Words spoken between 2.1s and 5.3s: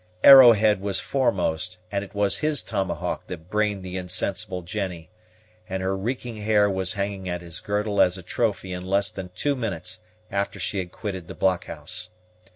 was his tomahawk that brained the insensible Jennie;